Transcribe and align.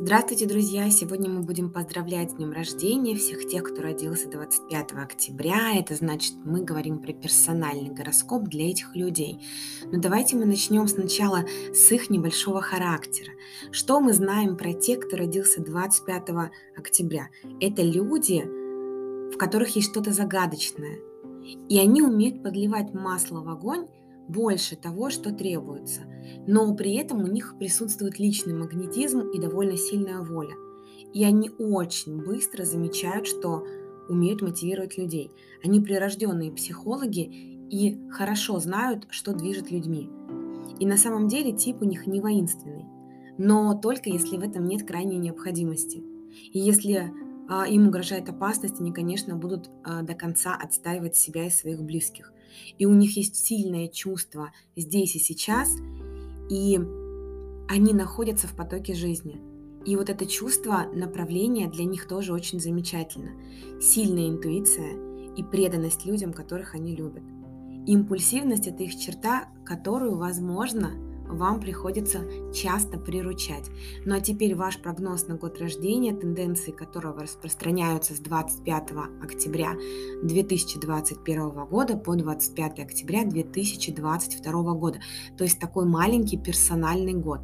Здравствуйте, 0.00 0.46
друзья! 0.46 0.88
Сегодня 0.90 1.28
мы 1.28 1.42
будем 1.42 1.72
поздравлять 1.72 2.30
с 2.30 2.34
днем 2.34 2.52
рождения 2.52 3.16
всех 3.16 3.48
тех, 3.48 3.64
кто 3.64 3.82
родился 3.82 4.30
25 4.30 4.92
октября. 4.92 5.76
Это 5.76 5.96
значит, 5.96 6.34
мы 6.44 6.62
говорим 6.62 7.00
про 7.00 7.12
персональный 7.12 7.90
гороскоп 7.90 8.44
для 8.44 8.70
этих 8.70 8.94
людей. 8.94 9.44
Но 9.86 10.00
давайте 10.00 10.36
мы 10.36 10.44
начнем 10.44 10.86
сначала 10.86 11.44
с 11.74 11.90
их 11.90 12.10
небольшого 12.10 12.62
характера. 12.62 13.32
Что 13.72 13.98
мы 13.98 14.12
знаем 14.12 14.56
про 14.56 14.72
тех, 14.72 15.00
кто 15.00 15.16
родился 15.16 15.64
25 15.64 16.28
октября? 16.76 17.26
Это 17.60 17.82
люди, 17.82 18.44
в 18.44 19.36
которых 19.36 19.74
есть 19.74 19.90
что-то 19.90 20.12
загадочное. 20.12 21.00
И 21.68 21.76
они 21.76 22.02
умеют 22.02 22.44
подливать 22.44 22.94
масло 22.94 23.40
в 23.40 23.48
огонь 23.48 23.88
больше 24.28 24.76
того, 24.76 25.10
что 25.10 25.32
требуется, 25.32 26.02
но 26.46 26.74
при 26.74 26.94
этом 26.94 27.22
у 27.22 27.26
них 27.26 27.56
присутствует 27.58 28.18
личный 28.18 28.54
магнетизм 28.54 29.20
и 29.30 29.40
довольно 29.40 29.76
сильная 29.76 30.20
воля. 30.20 30.54
И 31.14 31.24
они 31.24 31.50
очень 31.58 32.22
быстро 32.22 32.64
замечают, 32.64 33.26
что 33.26 33.64
умеют 34.08 34.42
мотивировать 34.42 34.98
людей. 34.98 35.30
Они 35.64 35.80
прирожденные 35.80 36.52
психологи 36.52 37.22
и 37.70 37.98
хорошо 38.10 38.58
знают, 38.58 39.06
что 39.10 39.32
движет 39.32 39.70
людьми. 39.70 40.10
И 40.78 40.86
на 40.86 40.96
самом 40.96 41.28
деле 41.28 41.52
тип 41.52 41.82
у 41.82 41.84
них 41.84 42.06
не 42.06 42.20
воинственный, 42.20 42.84
но 43.36 43.74
только 43.74 44.10
если 44.10 44.36
в 44.36 44.42
этом 44.42 44.66
нет 44.66 44.86
крайней 44.86 45.18
необходимости. 45.18 46.02
И 46.52 46.58
если 46.58 47.12
а, 47.48 47.66
им 47.66 47.88
угрожает 47.88 48.28
опасность, 48.28 48.80
они, 48.80 48.92
конечно, 48.92 49.36
будут 49.36 49.70
а, 49.82 50.02
до 50.02 50.14
конца 50.14 50.54
отстаивать 50.54 51.16
себя 51.16 51.46
и 51.46 51.50
своих 51.50 51.82
близких 51.82 52.32
и 52.78 52.86
у 52.86 52.94
них 52.94 53.16
есть 53.16 53.36
сильное 53.36 53.88
чувство 53.88 54.52
здесь 54.76 55.16
и 55.16 55.18
сейчас, 55.18 55.76
и 56.50 56.78
они 57.68 57.92
находятся 57.92 58.46
в 58.46 58.56
потоке 58.56 58.94
жизни. 58.94 59.40
И 59.84 59.96
вот 59.96 60.10
это 60.10 60.26
чувство 60.26 60.86
направления 60.92 61.68
для 61.68 61.84
них 61.84 62.08
тоже 62.08 62.32
очень 62.32 62.60
замечательно. 62.60 63.30
Сильная 63.80 64.28
интуиция 64.28 65.34
и 65.34 65.42
преданность 65.42 66.04
людям, 66.04 66.32
которых 66.32 66.74
они 66.74 66.96
любят. 66.96 67.22
Импульсивность– 67.86 68.66
это 68.66 68.82
их 68.82 68.98
черта, 68.98 69.48
которую, 69.64 70.16
возможно, 70.16 70.90
вам 71.28 71.60
приходится 71.60 72.20
часто 72.52 72.98
приручать. 72.98 73.70
Ну 74.04 74.14
а 74.14 74.20
теперь 74.20 74.54
ваш 74.54 74.78
прогноз 74.78 75.28
на 75.28 75.36
год 75.36 75.58
рождения, 75.60 76.14
тенденции 76.14 76.72
которого 76.72 77.22
распространяются 77.22 78.14
с 78.14 78.18
25 78.18 78.90
октября 79.22 79.74
2021 80.22 81.50
года 81.66 81.96
по 81.96 82.16
25 82.16 82.80
октября 82.80 83.24
2022 83.24 84.74
года. 84.74 85.00
То 85.36 85.44
есть 85.44 85.58
такой 85.58 85.84
маленький 85.86 86.38
персональный 86.38 87.14
год. 87.14 87.40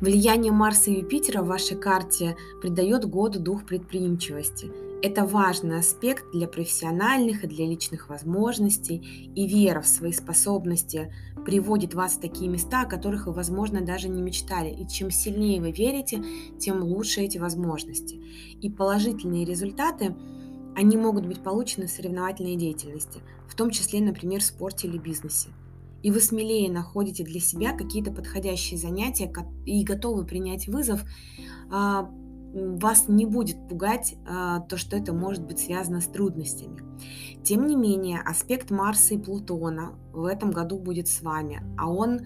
Влияние 0.00 0.52
Марса 0.52 0.90
и 0.90 1.00
Юпитера 1.00 1.42
в 1.42 1.46
вашей 1.46 1.76
карте 1.76 2.36
придает 2.60 3.06
году 3.06 3.40
дух 3.40 3.64
предприимчивости– 3.64 4.70
это 5.02 5.24
важный 5.24 5.78
аспект 5.78 6.30
для 6.32 6.48
профессиональных 6.48 7.44
и 7.44 7.46
для 7.46 7.66
личных 7.66 8.08
возможностей, 8.08 9.30
и 9.34 9.46
вера 9.46 9.80
в 9.80 9.86
свои 9.86 10.12
способности 10.12 11.12
приводит 11.44 11.94
вас 11.94 12.14
в 12.14 12.20
такие 12.20 12.48
места, 12.50 12.82
о 12.82 12.86
которых 12.86 13.26
вы, 13.26 13.32
возможно, 13.32 13.80
даже 13.80 14.08
не 14.08 14.22
мечтали. 14.22 14.70
И 14.70 14.88
чем 14.88 15.10
сильнее 15.10 15.60
вы 15.60 15.70
верите, 15.70 16.24
тем 16.58 16.82
лучше 16.82 17.20
эти 17.20 17.38
возможности. 17.38 18.16
И 18.60 18.68
положительные 18.70 19.44
результаты, 19.44 20.16
они 20.74 20.96
могут 20.96 21.26
быть 21.26 21.42
получены 21.42 21.86
в 21.86 21.90
соревновательной 21.90 22.56
деятельности, 22.56 23.20
в 23.48 23.54
том 23.54 23.70
числе, 23.70 24.00
например, 24.00 24.40
в 24.40 24.44
спорте 24.44 24.88
или 24.88 24.98
бизнесе. 24.98 25.50
И 26.02 26.10
вы 26.10 26.20
смелее 26.20 26.70
находите 26.70 27.24
для 27.24 27.40
себя 27.40 27.72
какие-то 27.72 28.12
подходящие 28.12 28.78
занятия 28.78 29.32
и 29.64 29.82
готовы 29.84 30.24
принять 30.24 30.68
вызов, 30.68 31.04
а, 31.70 32.10
вас 32.52 33.08
не 33.08 33.26
будет 33.26 33.56
пугать 33.68 34.16
а, 34.26 34.60
то, 34.60 34.76
что 34.76 34.96
это 34.96 35.12
может 35.12 35.44
быть 35.44 35.58
связано 35.58 36.00
с 36.00 36.06
трудностями. 36.06 36.82
Тем 37.42 37.66
не 37.66 37.76
менее, 37.76 38.20
аспект 38.20 38.70
Марса 38.70 39.14
и 39.14 39.18
Плутона 39.18 39.92
в 40.12 40.24
этом 40.24 40.50
году 40.50 40.78
будет 40.78 41.08
с 41.08 41.22
вами, 41.22 41.62
а 41.78 41.90
он 41.90 42.20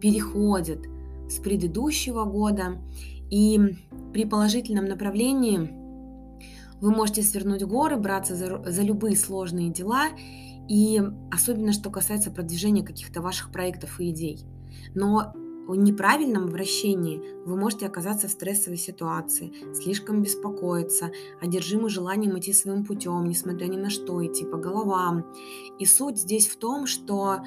переходит 0.00 0.86
с 1.28 1.38
предыдущего 1.38 2.24
года, 2.24 2.82
и 3.30 3.60
при 4.12 4.24
положительном 4.24 4.86
направлении 4.86 5.70
вы 6.80 6.90
можете 6.90 7.22
свернуть 7.22 7.64
горы, 7.64 7.96
браться 7.96 8.34
за, 8.34 8.62
за 8.70 8.82
любые 8.82 9.16
сложные 9.16 9.70
дела, 9.70 10.08
и 10.68 11.00
особенно 11.32 11.72
что 11.72 11.90
касается 11.90 12.30
продвижения 12.30 12.84
каких-то 12.84 13.22
ваших 13.22 13.50
проектов 13.50 14.00
и 14.00 14.10
идей. 14.10 14.40
Но 14.94 15.32
в 15.66 15.74
неправильном 15.74 16.44
обращении 16.44 17.22
вы 17.44 17.56
можете 17.56 17.86
оказаться 17.86 18.28
в 18.28 18.30
стрессовой 18.30 18.78
ситуации, 18.78 19.52
слишком 19.74 20.22
беспокоиться, 20.22 21.10
одержимы 21.40 21.88
желанием 21.88 22.38
идти 22.38 22.52
своим 22.52 22.84
путем, 22.84 23.24
несмотря 23.24 23.66
ни 23.66 23.76
на 23.76 23.90
что, 23.90 24.24
идти 24.24 24.44
по 24.44 24.58
головам. 24.58 25.26
И 25.78 25.86
суть 25.86 26.18
здесь 26.18 26.48
в 26.48 26.56
том, 26.56 26.86
что 26.86 27.38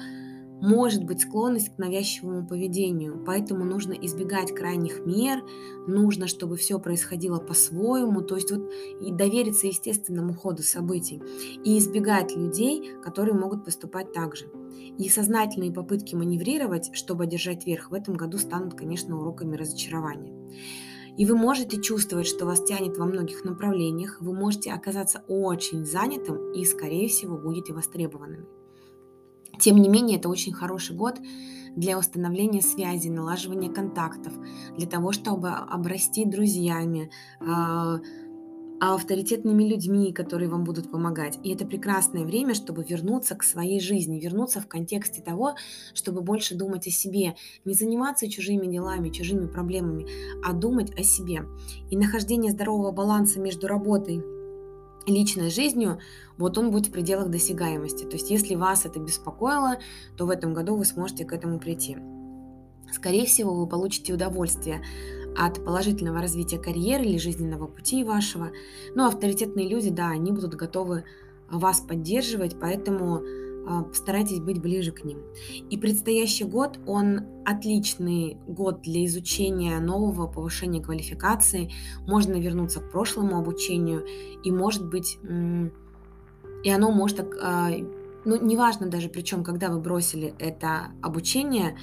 может 0.60 1.04
быть 1.04 1.20
склонность 1.20 1.74
к 1.74 1.78
навязчивому 1.78 2.46
поведению, 2.46 3.22
поэтому 3.24 3.64
нужно 3.64 3.92
избегать 3.92 4.54
крайних 4.54 5.04
мер, 5.06 5.42
нужно, 5.86 6.26
чтобы 6.26 6.56
все 6.56 6.78
происходило 6.78 7.38
по-своему, 7.38 8.20
то 8.20 8.36
есть 8.36 8.50
вот 8.50 8.70
и 9.00 9.12
довериться 9.12 9.66
естественному 9.66 10.34
ходу 10.34 10.62
событий 10.62 11.22
и 11.64 11.78
избегать 11.78 12.36
людей, 12.36 12.92
которые 13.02 13.34
могут 13.34 13.64
поступать 13.64 14.12
так 14.12 14.36
же. 14.36 14.50
И 14.98 15.08
сознательные 15.08 15.72
попытки 15.72 16.14
маневрировать, 16.14 16.90
чтобы 16.94 17.24
одержать 17.24 17.66
верх, 17.66 17.90
в 17.90 17.94
этом 17.94 18.14
году 18.14 18.38
станут, 18.38 18.74
конечно, 18.74 19.18
уроками 19.18 19.56
разочарования. 19.56 20.34
И 21.16 21.26
вы 21.26 21.36
можете 21.36 21.80
чувствовать, 21.80 22.26
что 22.26 22.46
вас 22.46 22.62
тянет 22.64 22.96
во 22.96 23.04
многих 23.04 23.44
направлениях, 23.44 24.18
вы 24.20 24.32
можете 24.32 24.72
оказаться 24.72 25.22
очень 25.28 25.84
занятым 25.84 26.52
и, 26.52 26.64
скорее 26.64 27.08
всего, 27.08 27.36
будете 27.36 27.72
востребованными. 27.72 28.59
Тем 29.60 29.76
не 29.76 29.88
менее, 29.88 30.18
это 30.18 30.28
очень 30.28 30.52
хороший 30.52 30.96
год 30.96 31.20
для 31.76 31.98
установления 31.98 32.62
связи, 32.62 33.08
налаживания 33.08 33.70
контактов, 33.70 34.32
для 34.76 34.86
того, 34.86 35.12
чтобы 35.12 35.50
обрасти 35.50 36.24
друзьями, 36.24 37.10
а, 37.40 38.00
авторитетными 38.80 39.62
людьми, 39.62 40.10
которые 40.10 40.48
вам 40.48 40.64
будут 40.64 40.90
помогать. 40.90 41.38
И 41.44 41.52
это 41.52 41.66
прекрасное 41.66 42.24
время, 42.24 42.54
чтобы 42.54 42.82
вернуться 42.82 43.36
к 43.36 43.42
своей 43.42 43.78
жизни, 43.78 44.18
вернуться 44.18 44.60
в 44.60 44.66
контексте 44.66 45.20
того, 45.20 45.54
чтобы 45.92 46.22
больше 46.22 46.54
думать 46.54 46.86
о 46.86 46.90
себе, 46.90 47.34
не 47.66 47.74
заниматься 47.74 48.28
чужими 48.30 48.66
делами, 48.66 49.10
чужими 49.10 49.46
проблемами, 49.46 50.06
а 50.42 50.54
думать 50.54 50.98
о 50.98 51.02
себе. 51.02 51.44
И 51.90 51.96
нахождение 51.96 52.52
здорового 52.52 52.90
баланса 52.90 53.38
между 53.38 53.68
работой 53.68 54.22
личной 55.06 55.50
жизнью, 55.50 56.00
вот 56.36 56.58
он 56.58 56.70
будет 56.70 56.86
в 56.86 56.92
пределах 56.92 57.28
досягаемости. 57.28 58.04
То 58.04 58.12
есть 58.12 58.30
если 58.30 58.54
вас 58.54 58.86
это 58.86 58.98
беспокоило, 58.98 59.78
то 60.16 60.26
в 60.26 60.30
этом 60.30 60.54
году 60.54 60.76
вы 60.76 60.84
сможете 60.84 61.24
к 61.24 61.32
этому 61.32 61.58
прийти. 61.58 61.96
Скорее 62.92 63.26
всего, 63.26 63.54
вы 63.54 63.66
получите 63.66 64.12
удовольствие 64.12 64.82
от 65.36 65.64
положительного 65.64 66.20
развития 66.20 66.58
карьеры 66.58 67.04
или 67.04 67.18
жизненного 67.18 67.66
пути 67.66 68.02
вашего. 68.02 68.50
Но 68.94 69.06
авторитетные 69.06 69.68
люди, 69.68 69.90
да, 69.90 70.08
они 70.08 70.32
будут 70.32 70.54
готовы 70.54 71.04
вас 71.50 71.80
поддерживать, 71.80 72.58
поэтому 72.58 73.22
постарайтесь 73.88 74.40
быть 74.40 74.60
ближе 74.60 74.92
к 74.92 75.04
ним. 75.04 75.18
И 75.70 75.76
предстоящий 75.76 76.44
год, 76.44 76.78
он 76.86 77.22
отличный 77.44 78.36
год 78.46 78.82
для 78.82 79.04
изучения 79.06 79.78
нового, 79.80 80.26
повышения 80.26 80.82
квалификации. 80.82 81.70
Можно 82.06 82.40
вернуться 82.40 82.80
к 82.80 82.90
прошлому 82.90 83.38
обучению, 83.38 84.04
и 84.44 84.50
может 84.50 84.88
быть, 84.88 85.18
и 86.64 86.70
оно 86.70 86.92
может, 86.92 87.26
а, 87.40 87.70
ну, 88.24 88.40
неважно 88.40 88.88
даже, 88.88 89.08
причем, 89.08 89.44
когда 89.44 89.70
вы 89.70 89.80
бросили 89.80 90.34
это 90.38 90.88
обучение, 91.02 91.76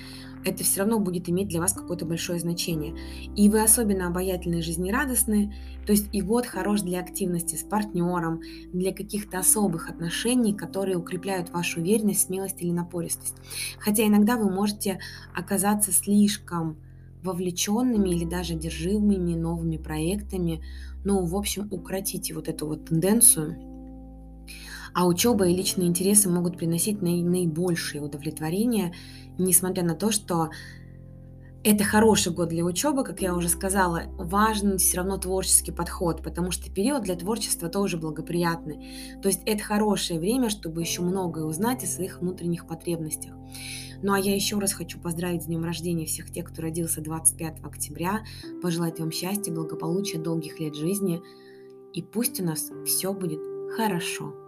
это 0.46 0.64
все 0.64 0.82
равно 0.82 1.00
будет 1.00 1.30
иметь 1.30 1.48
для 1.50 1.60
вас 1.60 1.74
какое-то 1.74 2.06
большое 2.06 2.40
значение. 2.40 2.96
И 3.36 3.50
вы 3.50 3.62
особенно 3.62 4.08
обаятельны 4.08 4.60
и 4.60 4.62
жизнерадостны, 4.62 5.54
то 5.86 5.92
есть 5.92 6.08
и 6.12 6.22
год 6.22 6.46
хорош 6.46 6.82
для 6.82 7.00
активности 7.00 7.56
с 7.56 7.64
партнером, 7.64 8.42
для 8.72 8.94
каких-то 8.94 9.40
особых 9.40 9.90
отношений, 9.90 10.54
которые 10.54 10.98
укрепляют 10.98 11.50
вашу 11.50 11.82
уверенность, 11.82 12.28
смелость 12.28 12.62
или 12.62 12.72
напористость. 12.72 13.36
Хотя 13.80 14.06
иногда 14.06 14.38
вы 14.38 14.50
можете 14.50 15.00
оказаться 15.36 15.92
слишком 15.92 16.78
вовлеченными 17.24 18.10
или 18.10 18.26
даже 18.26 18.54
одержимыми 18.54 19.34
новыми 19.34 19.78
проектами, 19.78 20.64
ну, 21.04 21.26
в 21.26 21.36
общем, 21.36 21.68
укротите 21.72 22.34
вот 22.34 22.48
эту 22.48 22.68
вот 22.68 22.86
тенденцию, 22.86 23.58
а 24.94 25.08
учеба 25.08 25.48
и 25.48 25.56
личные 25.56 25.88
интересы 25.88 26.30
могут 26.30 26.58
приносить 26.58 27.02
наибольшее 27.02 28.02
удовлетворение 28.02 28.94
несмотря 29.38 29.84
на 29.84 29.96
то, 29.96 30.12
что 30.12 30.50
Это 31.64 31.84
хороший 31.84 32.32
год 32.32 32.48
для 32.48 32.64
учебы, 32.64 33.04
как 33.04 33.20
я 33.20 33.36
уже 33.36 33.50
сказала. 33.50 34.04
Важен 34.18 34.78
все 34.78 34.98
равно 34.98 35.18
творческий 35.18 35.74
подход, 35.74 36.24
потому 36.24 36.52
что 36.52 36.72
период 36.72 37.04
для 37.04 37.16
творчества 37.16 37.68
тоже 37.68 37.98
благоприятный. 37.98 39.18
То 39.22 39.28
есть 39.28 39.42
это 39.46 39.62
хорошее 39.62 40.20
время, 40.20 40.50
чтобы 40.50 40.80
еще 40.80 41.02
многое 41.02 41.44
узнать 41.44 41.84
о 41.84 41.88
своих 41.88 42.22
внутренних 42.22 42.68
потребностях. 42.68 43.34
Ну 44.02 44.14
а 44.14 44.20
я 44.20 44.34
еще 44.34 44.58
раз 44.60 44.72
хочу 44.72 44.98
поздравить 44.98 45.44
с 45.44 45.48
днем 45.48 45.66
рождения 45.66 46.06
всех 46.06 46.32
тех, 46.32 46.46
кто 46.46 46.62
родился 46.62 47.02
25 47.02 47.58
октября, 47.62 48.24
пожелать 48.62 49.00
вам 49.00 49.12
счастья, 49.12 49.52
благополучия, 49.52 50.20
долгих 50.20 50.62
лет 50.62 50.74
жизни. 50.74 51.22
И 51.92 52.02
пусть 52.02 52.40
у 52.40 52.46
нас 52.46 52.72
все 52.86 53.12
будет 53.12 53.42
хорошо. 53.76 54.47